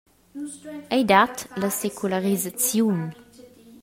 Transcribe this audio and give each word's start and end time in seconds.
Ei 0.95 1.03
dat 1.11 1.37
la 1.61 1.69
secularisaziun. 1.79 3.01